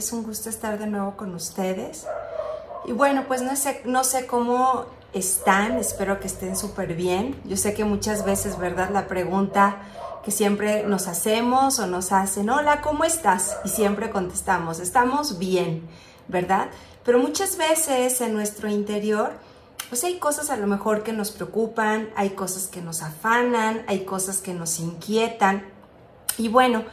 es 0.00 0.14
un 0.14 0.22
gusto 0.22 0.48
estar 0.48 0.78
de 0.78 0.86
nuevo 0.86 1.16
con 1.16 1.34
ustedes. 1.34 2.06
Y 2.86 2.92
bueno, 2.92 3.24
pues 3.28 3.42
no 3.42 3.54
sé, 3.54 3.82
no 3.84 4.02
sé 4.02 4.26
cómo 4.26 4.86
están, 5.12 5.76
espero 5.76 6.18
que 6.20 6.26
estén 6.26 6.56
súper 6.56 6.94
bien. 6.94 7.38
Yo 7.44 7.56
sé 7.58 7.74
que 7.74 7.84
muchas 7.84 8.24
veces, 8.24 8.58
¿verdad? 8.58 8.90
La 8.90 9.06
pregunta 9.06 9.76
que 10.24 10.30
siempre 10.30 10.84
nos 10.84 11.06
hacemos 11.06 11.78
o 11.78 11.86
nos 11.86 12.12
hacen, 12.12 12.50
hola, 12.50 12.80
¿cómo 12.82 13.04
estás? 13.04 13.56
Y 13.64 13.68
siempre 13.68 14.10
contestamos, 14.10 14.78
estamos 14.80 15.38
bien, 15.38 15.88
¿verdad? 16.28 16.68
Pero 17.04 17.18
muchas 17.18 17.56
veces 17.56 18.20
en 18.20 18.34
nuestro 18.34 18.68
interior, 18.68 19.32
pues 19.88 20.04
hay 20.04 20.18
cosas 20.18 20.50
a 20.50 20.56
lo 20.56 20.66
mejor 20.66 21.02
que 21.02 21.12
nos 21.12 21.30
preocupan, 21.30 22.10
hay 22.16 22.30
cosas 22.30 22.66
que 22.66 22.82
nos 22.82 23.02
afanan, 23.02 23.82
hay 23.86 24.04
cosas 24.04 24.38
que 24.38 24.54
nos 24.54 24.78
inquietan. 24.78 25.64
Y 26.36 26.48
bueno, 26.48 26.84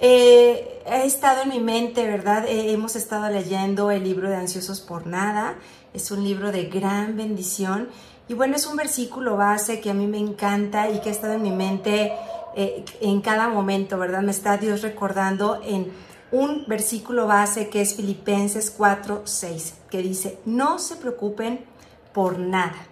eh, 0.00 0.82
ha 0.86 1.04
estado 1.04 1.42
en 1.42 1.50
mi 1.50 1.60
mente, 1.60 2.04
¿verdad? 2.06 2.46
Eh, 2.48 2.72
hemos 2.72 2.96
estado 2.96 3.28
leyendo 3.28 3.90
el 3.90 4.02
libro 4.02 4.28
de 4.28 4.36
Ansiosos 4.36 4.80
por 4.80 5.06
Nada. 5.06 5.56
Es 5.94 6.10
un 6.10 6.24
libro 6.24 6.50
de 6.50 6.64
gran 6.64 7.16
bendición. 7.16 7.88
Y 8.28 8.34
bueno, 8.34 8.56
es 8.56 8.66
un 8.66 8.76
versículo 8.76 9.36
base 9.36 9.80
que 9.80 9.90
a 9.90 9.94
mí 9.94 10.06
me 10.06 10.18
encanta 10.18 10.90
y 10.90 11.00
que 11.00 11.10
ha 11.10 11.12
estado 11.12 11.34
en 11.34 11.42
mi 11.42 11.52
mente 11.52 12.12
eh, 12.56 12.84
en 13.00 13.20
cada 13.20 13.48
momento, 13.48 13.98
¿verdad? 13.98 14.22
Me 14.22 14.30
está 14.30 14.56
Dios 14.56 14.82
recordando 14.82 15.60
en 15.64 15.92
un 16.30 16.64
versículo 16.66 17.26
base 17.26 17.68
que 17.68 17.82
es 17.82 17.94
Filipenses 17.94 18.70
4, 18.70 19.22
6, 19.24 19.74
que 19.90 20.02
dice, 20.02 20.38
no 20.44 20.78
se 20.78 20.96
preocupen 20.96 21.64
por 22.12 22.38
nada, 22.38 22.86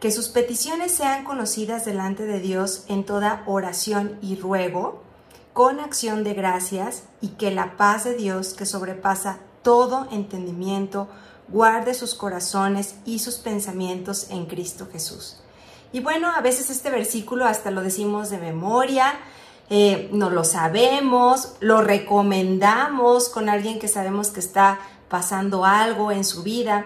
que 0.00 0.10
sus 0.10 0.28
peticiones 0.28 0.92
sean 0.92 1.24
conocidas 1.24 1.84
delante 1.84 2.24
de 2.24 2.40
Dios 2.40 2.84
en 2.88 3.04
toda 3.04 3.42
oración 3.46 4.18
y 4.20 4.36
ruego 4.36 5.02
con 5.52 5.80
acción 5.80 6.22
de 6.22 6.34
gracias 6.34 7.04
y 7.22 7.28
que 7.28 7.50
la 7.50 7.78
paz 7.78 8.04
de 8.04 8.14
Dios 8.14 8.52
que 8.52 8.66
sobrepasa 8.66 9.38
todo 9.62 10.06
entendimiento 10.10 11.08
guarde 11.48 11.94
sus 11.94 12.14
corazones 12.14 12.96
y 13.06 13.20
sus 13.20 13.36
pensamientos 13.36 14.30
en 14.30 14.46
Cristo 14.46 14.86
Jesús. 14.92 15.38
Y 15.96 16.00
bueno, 16.00 16.30
a 16.30 16.42
veces 16.42 16.68
este 16.68 16.90
versículo 16.90 17.46
hasta 17.46 17.70
lo 17.70 17.80
decimos 17.80 18.28
de 18.28 18.36
memoria, 18.36 19.14
eh, 19.70 20.10
no 20.12 20.28
lo 20.28 20.44
sabemos, 20.44 21.54
lo 21.60 21.80
recomendamos 21.80 23.30
con 23.30 23.48
alguien 23.48 23.78
que 23.78 23.88
sabemos 23.88 24.28
que 24.28 24.40
está 24.40 24.78
pasando 25.08 25.64
algo 25.64 26.12
en 26.12 26.24
su 26.24 26.42
vida, 26.42 26.84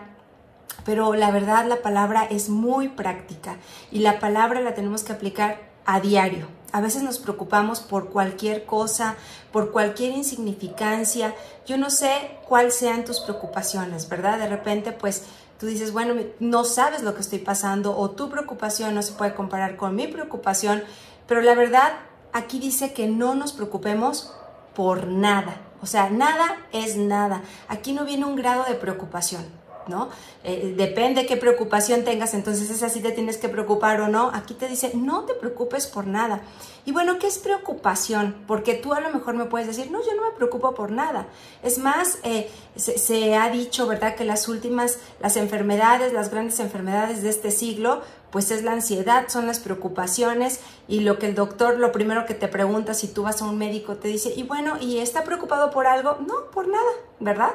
pero 0.84 1.14
la 1.14 1.32
verdad 1.32 1.66
la 1.66 1.82
palabra 1.82 2.22
es 2.22 2.50
muy 2.50 2.86
práctica 2.86 3.56
y 3.90 3.98
la 3.98 4.20
palabra 4.20 4.60
la 4.60 4.76
tenemos 4.76 5.02
que 5.02 5.10
aplicar 5.10 5.58
a 5.86 5.98
diario, 5.98 6.46
a 6.70 6.80
veces 6.80 7.02
nos 7.02 7.18
preocupamos 7.18 7.80
por 7.80 8.10
cualquier 8.10 8.64
cosa, 8.64 9.16
por 9.50 9.72
cualquier 9.72 10.12
insignificancia. 10.12 11.34
Yo 11.66 11.76
no 11.78 11.90
sé 11.90 12.38
cuáles 12.46 12.76
sean 12.76 13.04
tus 13.04 13.18
preocupaciones, 13.18 14.08
¿verdad? 14.08 14.38
De 14.38 14.46
repente, 14.46 14.92
pues 14.92 15.24
tú 15.60 15.66
dices, 15.66 15.92
bueno, 15.92 16.14
no 16.40 16.64
sabes 16.64 17.02
lo 17.02 17.14
que 17.14 17.20
estoy 17.20 17.38
pasando 17.38 17.94
o 17.96 18.10
tu 18.12 18.30
preocupación 18.30 18.94
no 18.94 19.02
se 19.02 19.12
puede 19.12 19.34
comparar 19.34 19.76
con 19.76 19.94
mi 19.94 20.06
preocupación, 20.06 20.82
pero 21.26 21.42
la 21.42 21.54
verdad, 21.54 21.92
aquí 22.32 22.58
dice 22.58 22.94
que 22.94 23.06
no 23.06 23.34
nos 23.34 23.52
preocupemos 23.52 24.34
por 24.74 25.06
nada. 25.06 25.60
O 25.82 25.86
sea, 25.86 26.08
nada 26.08 26.56
es 26.72 26.96
nada. 26.96 27.42
Aquí 27.68 27.92
no 27.92 28.06
viene 28.06 28.24
un 28.24 28.36
grado 28.36 28.64
de 28.64 28.74
preocupación. 28.74 29.44
¿No? 29.90 30.08
Eh, 30.42 30.72
depende 30.76 31.26
qué 31.26 31.36
preocupación 31.36 32.04
tengas, 32.04 32.32
entonces 32.32 32.70
es 32.70 32.82
así 32.82 33.00
te 33.00 33.10
tienes 33.10 33.36
que 33.36 33.50
preocupar 33.50 34.00
o 34.00 34.08
no. 34.08 34.30
Aquí 34.32 34.54
te 34.54 34.68
dice, 34.68 34.92
no 34.94 35.24
te 35.24 35.34
preocupes 35.34 35.86
por 35.86 36.06
nada. 36.06 36.40
Y 36.86 36.92
bueno, 36.92 37.18
¿qué 37.18 37.26
es 37.26 37.38
preocupación? 37.38 38.34
Porque 38.46 38.74
tú 38.74 38.94
a 38.94 39.00
lo 39.00 39.10
mejor 39.12 39.34
me 39.34 39.44
puedes 39.44 39.66
decir, 39.66 39.90
no, 39.90 40.00
yo 40.00 40.14
no 40.14 40.22
me 40.22 40.34
preocupo 40.34 40.74
por 40.74 40.90
nada. 40.90 41.26
Es 41.62 41.78
más, 41.78 42.18
eh, 42.22 42.50
se, 42.76 43.36
ha 43.36 43.50
dicho, 43.50 43.86
¿verdad?, 43.86 44.14
que 44.14 44.24
las 44.24 44.48
últimas, 44.48 44.98
las 45.20 45.36
enfermedades, 45.36 46.14
las 46.14 46.30
grandes 46.30 46.58
enfermedades 46.60 47.22
de 47.22 47.28
este 47.28 47.50
siglo, 47.50 48.00
pues 48.30 48.50
es 48.50 48.62
la 48.62 48.72
ansiedad, 48.72 49.28
son 49.28 49.46
las 49.46 49.58
preocupaciones 49.58 50.60
y 50.88 51.00
lo 51.00 51.18
que 51.18 51.26
el 51.26 51.34
doctor, 51.34 51.78
lo 51.78 51.92
primero 51.92 52.26
que 52.26 52.34
te 52.34 52.48
pregunta 52.48 52.94
si 52.94 53.08
tú 53.08 53.24
vas 53.24 53.42
a 53.42 53.44
un 53.44 53.58
médico, 53.58 53.96
te 53.96 54.08
dice, 54.08 54.32
y 54.34 54.44
bueno, 54.44 54.76
¿y 54.80 54.98
está 54.98 55.24
preocupado 55.24 55.70
por 55.70 55.86
algo? 55.86 56.16
No, 56.26 56.50
por 56.52 56.68
nada, 56.68 56.90
¿verdad? 57.18 57.52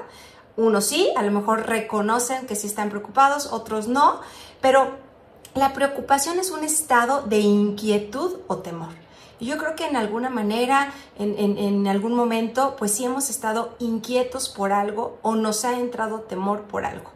Unos 0.57 0.85
sí, 0.85 1.11
a 1.17 1.23
lo 1.23 1.31
mejor 1.31 1.67
reconocen 1.67 2.45
que 2.47 2.55
sí 2.55 2.67
están 2.67 2.89
preocupados, 2.89 3.47
otros 3.51 3.87
no, 3.87 4.21
pero 4.61 4.91
la 5.53 5.73
preocupación 5.73 6.39
es 6.39 6.51
un 6.51 6.63
estado 6.63 7.23
de 7.23 7.39
inquietud 7.39 8.37
o 8.47 8.57
temor. 8.57 8.89
Y 9.39 9.47
yo 9.47 9.57
creo 9.57 9.75
que 9.75 9.85
en 9.85 9.97
alguna 9.97 10.29
manera, 10.29 10.93
en, 11.17 11.87
algún 11.87 12.15
momento, 12.15 12.75
pues 12.77 12.91
sí 12.91 13.03
hemos 13.03 13.29
estado 13.29 13.75
inquietos 13.79 14.47
por 14.47 14.71
algo 14.71 15.17
o 15.21 15.35
nos 15.35 15.65
ha 15.65 15.77
entrado 15.77 16.21
temor 16.21 16.61
por 16.63 16.85
algo. 16.85 17.11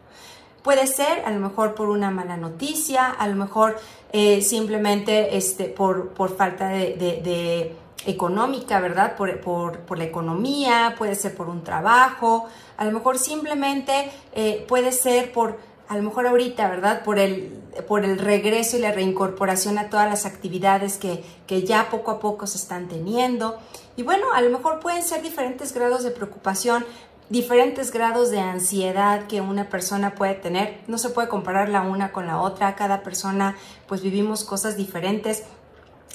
Puede 0.61 0.85
ser 0.87 1.23
a 1.25 1.31
lo 1.31 1.39
mejor 1.39 1.75
por 1.75 1.89
una 1.89 2.11
mala 2.11 2.35
noticia, 2.35 3.07
a 3.07 3.25
lo 3.27 3.35
mejor 3.35 3.77
eh, 4.11 4.41
simplemente 4.41 5.37
este, 5.37 5.65
por, 5.65 6.09
por 6.09 6.35
falta 6.35 6.67
de 6.67 7.73
económica, 8.05 8.79
¿verdad? 8.79 9.15
Por, 9.15 9.97
la 9.97 10.03
economía, 10.03 10.95
puede 10.97 11.15
ser 11.15 11.35
por 11.35 11.49
un 11.49 11.63
trabajo, 11.63 12.47
a 12.77 12.85
lo 12.85 12.91
mejor 12.91 13.17
simplemente 13.17 14.11
eh, 14.33 14.65
puede 14.67 14.91
ser 14.91 15.31
por, 15.31 15.57
a 15.87 15.97
lo 15.97 16.03
mejor 16.03 16.27
ahorita, 16.27 16.69
¿verdad? 16.69 17.03
Por 17.03 17.19
el, 17.19 17.61
por 17.87 18.05
el 18.05 18.17
regreso 18.17 18.77
y 18.77 18.79
la 18.79 18.91
reincorporación 18.91 19.77
a 19.77 19.89
todas 19.89 20.09
las 20.09 20.25
actividades 20.25 20.97
que, 20.97 21.23
que 21.45 21.63
ya 21.63 21.89
poco 21.89 22.11
a 22.11 22.19
poco 22.19 22.47
se 22.47 22.57
están 22.57 22.87
teniendo. 22.87 23.57
Y 23.97 24.03
bueno, 24.03 24.31
a 24.33 24.41
lo 24.41 24.49
mejor 24.49 24.79
pueden 24.79 25.03
ser 25.03 25.21
diferentes 25.21 25.73
grados 25.73 26.03
de 26.03 26.11
preocupación, 26.11 26.85
diferentes 27.29 27.91
grados 27.91 28.31
de 28.31 28.39
ansiedad 28.39 29.27
que 29.27 29.41
una 29.41 29.69
persona 29.69 30.15
puede 30.15 30.35
tener. 30.35 30.81
No 30.87 30.97
se 30.97 31.09
puede 31.09 31.27
comparar 31.27 31.69
la 31.69 31.81
una 31.81 32.11
con 32.11 32.27
la 32.27 32.41
otra. 32.41 32.75
Cada 32.75 33.03
persona, 33.03 33.57
pues 33.87 34.01
vivimos 34.01 34.43
cosas 34.43 34.77
diferentes. 34.77 35.43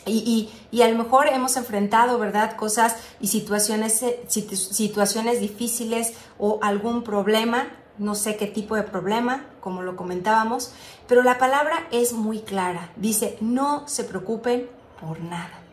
Y, 0.06 0.50
a 0.82 0.88
lo 0.88 0.97
mejor 0.97 1.28
hemos 1.28 1.56
enfrentado, 1.56 2.19
¿verdad? 2.19 2.56
Cosas 2.56 2.97
y 3.20 3.28
situaciones, 3.28 4.03
eh, 4.03 4.20
situaciones 4.28 5.41
difíciles 5.41 6.12
o 6.38 6.59
algún 6.62 7.04
problema, 7.04 7.69
no 7.98 8.15
sé 8.15 8.37
qué 8.37 8.47
tipo 8.47 8.76
de 8.76 8.82
problema, 8.82 9.47
como 9.60 9.82
lo 9.82 9.97
comentábamos, 9.97 10.72
pero 11.06 11.22
la 11.22 11.38
palabra 11.38 11.87
es 11.91 12.12
muy 12.12 12.41
clara. 12.41 12.91
Dice, 12.97 13.38
no 13.41 13.87
se 13.87 14.04
preocupen 14.04 14.69
por 15.00 15.20
nada. 15.20 15.65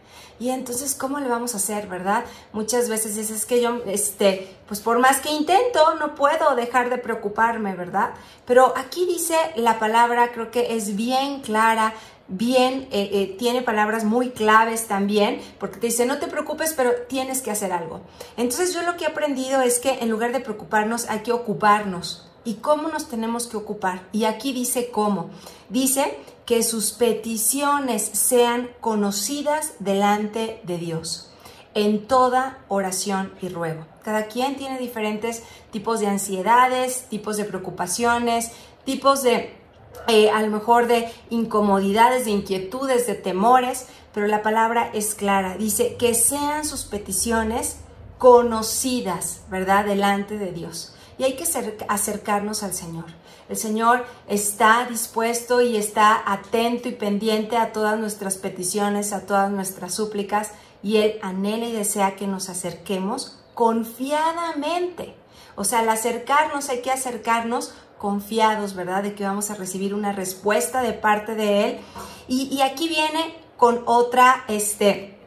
Y 0.41 0.49
entonces, 0.49 0.95
¿cómo 0.95 1.19
le 1.19 1.29
vamos 1.29 1.53
a 1.53 1.57
hacer, 1.57 1.85
verdad? 1.85 2.25
Muchas 2.51 2.89
veces 2.89 3.15
dices 3.15 3.45
que 3.45 3.61
yo, 3.61 3.83
este, 3.85 4.57
pues 4.67 4.79
por 4.79 4.97
más 4.97 5.19
que 5.19 5.29
intento, 5.29 5.93
no 5.99 6.15
puedo 6.15 6.55
dejar 6.55 6.89
de 6.89 6.97
preocuparme, 6.97 7.75
¿verdad? 7.75 8.09
Pero 8.47 8.73
aquí 8.75 9.05
dice 9.05 9.35
la 9.55 9.77
palabra, 9.77 10.31
creo 10.31 10.49
que 10.49 10.75
es 10.75 10.95
bien 10.95 11.41
clara, 11.41 11.93
bien, 12.31 12.87
eh, 12.91 13.09
eh, 13.11 13.35
tiene 13.37 13.61
palabras 13.61 14.03
muy 14.03 14.29
claves 14.29 14.87
también, 14.87 15.39
porque 15.59 15.79
te 15.79 15.87
dice, 15.87 16.05
no 16.05 16.17
te 16.17 16.27
preocupes, 16.27 16.73
pero 16.73 16.91
tienes 17.07 17.41
que 17.41 17.51
hacer 17.51 17.73
algo. 17.73 18.01
Entonces 18.37 18.73
yo 18.73 18.81
lo 18.83 18.97
que 18.97 19.03
he 19.03 19.07
aprendido 19.07 19.61
es 19.61 19.79
que 19.79 19.99
en 19.99 20.09
lugar 20.09 20.31
de 20.31 20.39
preocuparnos, 20.39 21.09
hay 21.09 21.19
que 21.19 21.33
ocuparnos. 21.33 22.27
¿Y 22.43 22.55
cómo 22.55 22.87
nos 22.87 23.07
tenemos 23.07 23.45
que 23.45 23.57
ocupar? 23.57 24.07
Y 24.11 24.23
aquí 24.23 24.51
dice 24.51 24.89
cómo. 24.89 25.29
Dice 25.69 26.17
que 26.45 26.63
sus 26.63 26.93
peticiones 26.93 28.01
sean 28.01 28.71
conocidas 28.79 29.73
delante 29.79 30.59
de 30.63 30.77
Dios 30.77 31.31
en 31.73 32.07
toda 32.07 32.57
oración 32.67 33.33
y 33.41 33.49
ruego. 33.49 33.85
Cada 34.03 34.25
quien 34.25 34.55
tiene 34.55 34.79
diferentes 34.79 35.43
tipos 35.71 35.99
de 35.99 36.07
ansiedades, 36.07 37.05
tipos 37.09 37.37
de 37.37 37.45
preocupaciones, 37.45 38.51
tipos 38.83 39.21
de 39.21 39.60
eh, 40.07 40.29
a 40.29 40.41
lo 40.41 40.47
mejor 40.49 40.87
de 40.87 41.11
incomodidades, 41.29 42.25
de 42.25 42.31
inquietudes, 42.31 43.07
de 43.07 43.15
temores, 43.15 43.87
pero 44.13 44.27
la 44.27 44.41
palabra 44.41 44.89
es 44.93 45.15
clara. 45.15 45.57
Dice 45.57 45.95
que 45.95 46.13
sean 46.13 46.65
sus 46.65 46.83
peticiones 46.83 47.77
conocidas, 48.17 49.41
¿verdad? 49.49 49.85
Delante 49.85 50.37
de 50.37 50.51
Dios. 50.51 50.95
Y 51.17 51.23
hay 51.23 51.35
que 51.35 51.45
acercarnos 51.87 52.63
al 52.63 52.73
Señor. 52.73 53.05
El 53.49 53.57
Señor 53.57 54.05
está 54.27 54.85
dispuesto 54.89 55.61
y 55.61 55.75
está 55.75 56.21
atento 56.25 56.87
y 56.87 56.93
pendiente 56.93 57.57
a 57.57 57.73
todas 57.73 57.99
nuestras 57.99 58.37
peticiones, 58.37 59.11
a 59.11 59.25
todas 59.25 59.51
nuestras 59.51 59.93
súplicas, 59.93 60.51
y 60.81 60.97
Él 60.97 61.19
anhela 61.21 61.65
y 61.65 61.73
desea 61.73 62.15
que 62.15 62.27
nos 62.27 62.49
acerquemos 62.49 63.39
confiadamente. 63.53 65.15
O 65.55 65.63
sea, 65.63 65.79
al 65.79 65.89
acercarnos 65.89 66.69
hay 66.69 66.81
que 66.81 66.91
acercarnos 66.91 67.73
confiados, 68.01 68.73
¿verdad? 68.73 69.03
De 69.03 69.13
que 69.13 69.23
vamos 69.23 69.51
a 69.51 69.55
recibir 69.55 69.93
una 69.93 70.11
respuesta 70.11 70.81
de 70.81 70.93
parte 70.93 71.35
de 71.35 71.65
Él. 71.65 71.79
Y, 72.27 72.59
aquí 72.61 72.89
viene 72.89 73.35
con 73.57 73.83
otra, 73.85 74.43
este, 74.47 75.19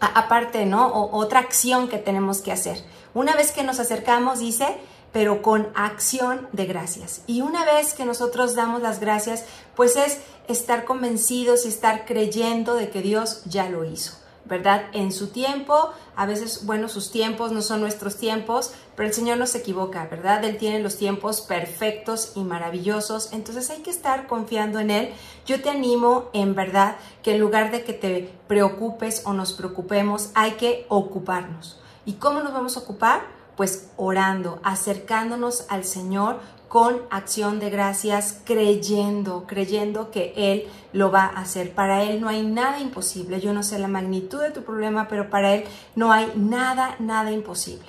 aparte, 0.00 0.64
¿no? 0.64 1.10
otra 1.12 1.40
acción 1.40 1.88
que 1.88 1.98
tenemos 1.98 2.40
que 2.40 2.52
hacer. 2.52 2.82
Una 3.12 3.36
vez 3.36 3.52
que 3.52 3.62
nos 3.64 3.80
acercamos, 3.80 4.38
dice, 4.38 4.78
pero 5.12 5.42
con 5.42 5.68
acción 5.74 6.48
de 6.52 6.64
gracias. 6.64 7.20
Y 7.26 7.42
una 7.42 7.66
vez 7.66 7.92
que 7.92 8.06
nosotros 8.06 8.54
damos 8.54 8.80
las 8.80 8.98
gracias, 8.98 9.44
pues 9.74 9.96
es 9.96 10.18
estar 10.48 10.86
convencidos 10.86 11.66
y 11.66 11.68
estar 11.68 12.06
creyendo 12.06 12.76
de 12.76 12.88
que 12.88 13.02
Dios 13.02 13.42
ya 13.44 13.68
lo 13.68 13.84
hizo. 13.84 14.14
¿Verdad? 14.48 14.84
En 14.92 15.12
su 15.12 15.28
tiempo, 15.28 15.90
a 16.14 16.26
veces, 16.26 16.64
bueno, 16.66 16.88
sus 16.88 17.10
tiempos 17.10 17.52
no 17.52 17.62
son 17.62 17.80
nuestros 17.80 18.16
tiempos, 18.16 18.72
pero 18.94 19.08
el 19.08 19.14
Señor 19.14 19.38
no 19.38 19.46
se 19.46 19.58
equivoca, 19.58 20.06
¿verdad? 20.10 20.44
Él 20.44 20.56
tiene 20.56 20.80
los 20.80 20.96
tiempos 20.96 21.40
perfectos 21.40 22.32
y 22.34 22.44
maravillosos, 22.44 23.32
entonces 23.32 23.70
hay 23.70 23.82
que 23.82 23.90
estar 23.90 24.26
confiando 24.26 24.78
en 24.78 24.90
Él. 24.90 25.10
Yo 25.46 25.60
te 25.60 25.70
animo, 25.70 26.30
en 26.32 26.54
verdad, 26.54 26.96
que 27.22 27.34
en 27.34 27.40
lugar 27.40 27.70
de 27.70 27.84
que 27.84 27.92
te 27.92 28.30
preocupes 28.46 29.22
o 29.24 29.32
nos 29.32 29.52
preocupemos, 29.52 30.30
hay 30.34 30.52
que 30.52 30.86
ocuparnos. 30.88 31.80
¿Y 32.04 32.14
cómo 32.14 32.40
nos 32.40 32.52
vamos 32.52 32.76
a 32.76 32.80
ocupar? 32.80 33.22
Pues 33.56 33.90
orando, 33.96 34.60
acercándonos 34.62 35.66
al 35.70 35.84
Señor 35.84 36.40
con 36.68 37.02
acción 37.10 37.60
de 37.60 37.70
gracias, 37.70 38.40
creyendo, 38.44 39.44
creyendo 39.46 40.10
que 40.10 40.32
Él 40.36 40.66
lo 40.92 41.10
va 41.10 41.24
a 41.24 41.40
hacer. 41.40 41.72
Para 41.72 42.02
Él 42.02 42.20
no 42.20 42.28
hay 42.28 42.42
nada 42.42 42.80
imposible. 42.80 43.40
Yo 43.40 43.52
no 43.52 43.62
sé 43.62 43.78
la 43.78 43.88
magnitud 43.88 44.40
de 44.40 44.50
tu 44.50 44.62
problema, 44.62 45.08
pero 45.08 45.30
para 45.30 45.54
Él 45.54 45.64
no 45.94 46.12
hay 46.12 46.32
nada, 46.34 46.96
nada 46.98 47.30
imposible. 47.30 47.86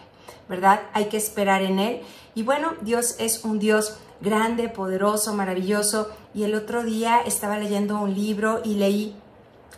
¿Verdad? 0.48 0.82
Hay 0.94 1.06
que 1.06 1.18
esperar 1.18 1.62
en 1.62 1.80
Él. 1.80 2.02
Y 2.36 2.44
bueno, 2.44 2.74
Dios 2.82 3.16
es 3.20 3.44
un 3.44 3.60
Dios 3.60 3.98
grande, 4.22 4.70
poderoso, 4.70 5.34
maravilloso. 5.34 6.10
Y 6.34 6.44
el 6.44 6.56
otro 6.56 6.84
día 6.84 7.20
estaba 7.26 7.58
leyendo 7.58 8.00
un 8.00 8.14
libro 8.14 8.62
y 8.64 8.76
leí 8.76 9.16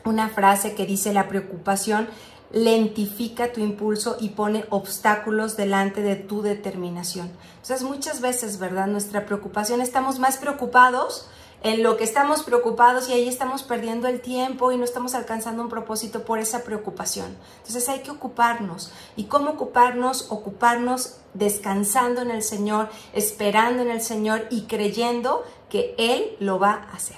una 0.05 0.29
frase 0.29 0.75
que 0.75 0.85
dice 0.85 1.13
la 1.13 1.27
preocupación 1.27 2.07
lentifica 2.51 3.51
tu 3.51 3.61
impulso 3.61 4.17
y 4.19 4.29
pone 4.29 4.65
obstáculos 4.69 5.55
delante 5.55 6.01
de 6.01 6.15
tu 6.15 6.41
determinación. 6.41 7.31
Entonces 7.61 7.83
muchas 7.83 8.21
veces, 8.21 8.59
¿verdad? 8.59 8.87
Nuestra 8.87 9.25
preocupación, 9.25 9.81
estamos 9.81 10.19
más 10.19 10.37
preocupados 10.37 11.29
en 11.61 11.83
lo 11.83 11.97
que 11.97 12.05
estamos 12.05 12.43
preocupados 12.43 13.09
y 13.09 13.13
ahí 13.13 13.27
estamos 13.27 13.63
perdiendo 13.63 14.07
el 14.07 14.21
tiempo 14.21 14.71
y 14.71 14.77
no 14.77 14.85
estamos 14.85 15.13
alcanzando 15.13 15.61
un 15.61 15.69
propósito 15.69 16.23
por 16.23 16.39
esa 16.39 16.63
preocupación. 16.63 17.35
Entonces 17.57 17.89
hay 17.89 17.99
que 17.99 18.11
ocuparnos. 18.11 18.91
¿Y 19.15 19.25
cómo 19.25 19.51
ocuparnos? 19.51 20.27
Ocuparnos 20.29 21.17
descansando 21.33 22.21
en 22.21 22.31
el 22.31 22.43
Señor, 22.43 22.89
esperando 23.13 23.81
en 23.81 23.91
el 23.91 24.01
Señor 24.01 24.47
y 24.49 24.63
creyendo 24.63 25.43
que 25.69 25.95
Él 25.97 26.37
lo 26.39 26.59
va 26.59 26.71
a 26.71 26.95
hacer. 26.95 27.17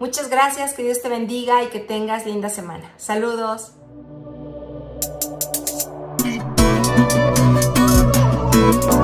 Muchas 0.00 0.30
gracias, 0.30 0.72
que 0.72 0.82
Dios 0.82 1.00
te 1.00 1.08
bendiga 1.08 1.62
y 1.62 1.68
que 1.68 1.78
tengas 1.78 2.26
linda 2.26 2.48
semana. 2.48 2.92
Saludos. 2.96 3.81
Thank 8.72 8.94
you. 8.94 9.01